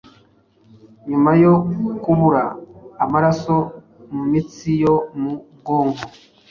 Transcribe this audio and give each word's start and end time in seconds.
nyuma 1.09 1.31
yo 1.43 1.53
kubura 2.03 2.43
amaraso 3.03 3.55
mu 4.13 4.23
mitsi 4.31 4.69
yo 4.83 4.95
mu 5.21 5.31
bwonko 5.57 6.03